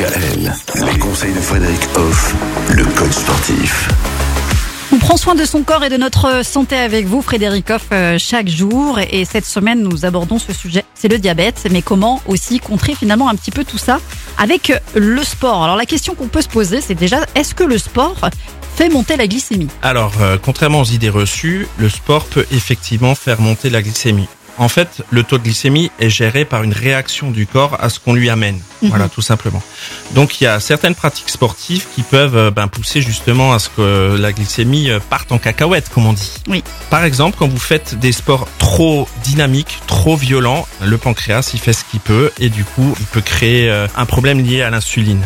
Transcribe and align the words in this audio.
DKL, 0.00 0.50
les 0.86 0.98
conseils 0.98 1.34
de 1.34 1.40
Frédéric 1.40 1.80
Hoff, 1.94 2.34
le 2.70 2.84
coach 2.84 3.12
sportif. 3.12 3.90
On 4.94 4.98
prend 4.98 5.18
soin 5.18 5.34
de 5.34 5.44
son 5.44 5.62
corps 5.62 5.84
et 5.84 5.90
de 5.90 5.98
notre 5.98 6.42
santé 6.42 6.76
avec 6.76 7.04
vous, 7.04 7.20
Frédéric 7.20 7.68
Hoff, 7.68 7.82
euh, 7.92 8.16
chaque 8.18 8.48
jour. 8.48 8.98
Et 8.98 9.26
cette 9.26 9.44
semaine, 9.44 9.82
nous 9.82 10.06
abordons 10.06 10.38
ce 10.38 10.54
sujet, 10.54 10.86
c'est 10.94 11.08
le 11.08 11.18
diabète. 11.18 11.68
Mais 11.70 11.82
comment 11.82 12.22
aussi 12.26 12.60
contrer 12.60 12.94
finalement 12.94 13.28
un 13.28 13.34
petit 13.34 13.50
peu 13.50 13.62
tout 13.62 13.76
ça 13.76 14.00
avec 14.38 14.72
le 14.94 15.22
sport 15.22 15.64
Alors 15.64 15.76
la 15.76 15.84
question 15.84 16.14
qu'on 16.14 16.28
peut 16.28 16.42
se 16.42 16.48
poser, 16.48 16.80
c'est 16.80 16.94
déjà, 16.94 17.26
est-ce 17.34 17.54
que 17.54 17.64
le 17.64 17.76
sport 17.76 18.16
fait 18.76 18.88
monter 18.88 19.18
la 19.18 19.26
glycémie? 19.26 19.68
Alors, 19.82 20.14
euh, 20.22 20.38
contrairement 20.40 20.80
aux 20.80 20.84
idées 20.84 21.10
reçues, 21.10 21.68
le 21.76 21.90
sport 21.90 22.24
peut 22.24 22.46
effectivement 22.52 23.14
faire 23.14 23.42
monter 23.42 23.68
la 23.68 23.82
glycémie. 23.82 24.28
En 24.60 24.68
fait, 24.68 25.02
le 25.08 25.22
taux 25.22 25.38
de 25.38 25.44
glycémie 25.44 25.90
est 26.00 26.10
géré 26.10 26.44
par 26.44 26.62
une 26.62 26.74
réaction 26.74 27.30
du 27.30 27.46
corps 27.46 27.78
à 27.80 27.88
ce 27.88 27.98
qu'on 27.98 28.12
lui 28.12 28.28
amène. 28.28 28.60
Voilà, 28.82 29.08
tout 29.08 29.22
simplement. 29.22 29.62
Donc, 30.10 30.38
il 30.38 30.44
y 30.44 30.46
a 30.46 30.60
certaines 30.60 30.94
pratiques 30.94 31.30
sportives 31.30 31.86
qui 31.94 32.02
peuvent 32.02 32.36
euh, 32.36 32.50
ben, 32.50 32.68
pousser 32.68 33.00
justement 33.00 33.54
à 33.54 33.58
ce 33.58 33.70
que 33.70 34.18
la 34.20 34.32
glycémie 34.32 34.90
euh, 34.90 35.00
parte 35.00 35.32
en 35.32 35.38
cacahuète, 35.38 35.88
comme 35.88 36.04
on 36.04 36.12
dit. 36.12 36.34
Oui. 36.46 36.62
Par 36.90 37.04
exemple, 37.04 37.38
quand 37.38 37.48
vous 37.48 37.58
faites 37.58 37.98
des 37.98 38.12
sports 38.12 38.46
trop 38.58 39.08
dynamiques, 39.24 39.78
trop 39.86 40.14
violents, 40.14 40.68
le 40.82 40.98
pancréas, 40.98 41.52
il 41.54 41.58
fait 41.58 41.72
ce 41.72 41.84
qu'il 41.90 42.00
peut 42.00 42.30
et 42.38 42.50
du 42.50 42.64
coup, 42.64 42.94
il 43.00 43.06
peut 43.06 43.22
créer 43.22 43.70
euh, 43.70 43.86
un 43.96 44.04
problème 44.04 44.44
lié 44.44 44.60
à 44.60 44.68
l'insuline. 44.68 45.24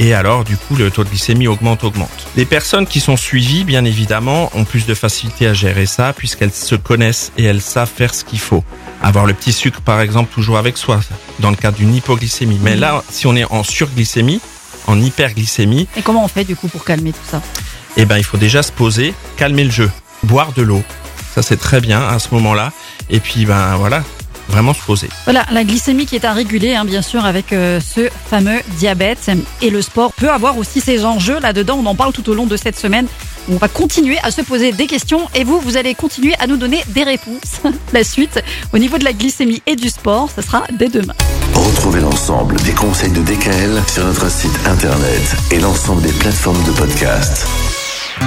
Et 0.00 0.14
alors, 0.14 0.44
du 0.44 0.56
coup, 0.56 0.76
le 0.76 0.90
taux 0.90 1.02
de 1.02 1.08
glycémie 1.08 1.48
augmente, 1.48 1.82
augmente. 1.82 2.28
Les 2.36 2.44
personnes 2.44 2.86
qui 2.86 3.00
sont 3.00 3.16
suivies, 3.16 3.64
bien 3.64 3.84
évidemment, 3.84 4.50
ont 4.54 4.64
plus 4.64 4.86
de 4.86 4.94
facilité 4.94 5.48
à 5.48 5.54
gérer 5.54 5.86
ça 5.86 6.12
puisqu'elles 6.16 6.52
se 6.52 6.76
connaissent 6.76 7.32
et 7.36 7.44
elles 7.44 7.60
savent 7.60 7.90
faire 7.92 8.14
ce 8.14 8.24
qu'il 8.24 8.38
faut. 8.38 8.62
Avoir 9.02 9.26
le 9.26 9.32
petit 9.34 9.52
sucre, 9.52 9.80
par 9.80 10.00
exemple, 10.00 10.32
toujours 10.32 10.58
avec 10.58 10.76
soi, 10.76 11.00
dans 11.38 11.50
le 11.50 11.56
cadre 11.56 11.76
d'une 11.76 11.94
hypoglycémie. 11.94 12.58
Mais 12.62 12.76
là, 12.76 13.02
si 13.10 13.26
on 13.26 13.36
est 13.36 13.44
en 13.50 13.62
surglycémie, 13.62 14.40
en 14.86 15.00
hyperglycémie, 15.00 15.86
Et 15.96 16.02
comment 16.02 16.24
on 16.24 16.28
fait 16.28 16.44
du 16.44 16.56
coup 16.56 16.68
pour 16.68 16.84
calmer 16.84 17.12
tout 17.12 17.28
ça? 17.30 17.40
eh 17.96 18.04
ben, 18.04 18.16
il 18.16 18.24
faut 18.24 18.36
déjà 18.36 18.62
se 18.62 18.70
poser, 18.72 19.14
calmer 19.36 19.64
le 19.64 19.70
jeu, 19.70 19.90
boire 20.22 20.52
de 20.52 20.62
l'eau. 20.62 20.82
Ça, 21.34 21.42
c'est 21.42 21.56
très 21.56 21.80
bien 21.80 22.00
à 22.06 22.18
ce 22.18 22.28
moment-là. 22.34 22.72
Et 23.10 23.20
puis, 23.20 23.44
ben, 23.44 23.76
voilà, 23.76 24.02
vraiment 24.48 24.72
se 24.74 24.82
poser. 24.82 25.08
Voilà, 25.24 25.44
la 25.50 25.64
glycémie 25.64 26.06
qui 26.06 26.14
est 26.16 26.24
à 26.24 26.32
réguler, 26.32 26.74
hein, 26.74 26.84
bien 26.84 27.02
sûr, 27.02 27.24
avec 27.24 27.52
euh, 27.52 27.80
ce 27.80 28.08
fameux 28.30 28.60
diabète. 28.78 29.30
Et 29.62 29.70
le 29.70 29.82
sport 29.82 30.12
peut 30.12 30.30
avoir 30.30 30.58
aussi 30.58 30.80
ses 30.80 31.04
enjeux 31.04 31.38
là-dedans. 31.40 31.78
On 31.82 31.86
en 31.86 31.94
parle 31.94 32.12
tout 32.12 32.28
au 32.30 32.34
long 32.34 32.46
de 32.46 32.56
cette 32.56 32.78
semaine. 32.78 33.06
On 33.50 33.56
va 33.56 33.68
continuer 33.68 34.18
à 34.22 34.30
se 34.30 34.42
poser 34.42 34.72
des 34.72 34.86
questions 34.86 35.20
et 35.34 35.42
vous, 35.42 35.58
vous 35.60 35.76
allez 35.76 35.94
continuer 35.94 36.34
à 36.38 36.46
nous 36.46 36.56
donner 36.56 36.82
des 36.88 37.02
réponses. 37.02 37.60
la 37.92 38.04
suite, 38.04 38.40
au 38.74 38.78
niveau 38.78 38.98
de 38.98 39.04
la 39.04 39.12
glycémie 39.12 39.62
et 39.66 39.74
du 39.74 39.88
sport, 39.88 40.28
ce 40.34 40.42
sera 40.42 40.64
dès 40.72 40.88
demain. 40.88 41.14
Retrouvez 41.54 42.00
l'ensemble 42.00 42.56
des 42.62 42.72
conseils 42.72 43.10
de 43.10 43.22
DKL 43.22 43.82
sur 43.90 44.04
notre 44.04 44.30
site 44.30 44.58
internet 44.66 45.36
et 45.50 45.60
l'ensemble 45.60 46.02
des 46.02 46.12
plateformes 46.12 46.62
de 46.64 46.72
podcast. 46.72 47.46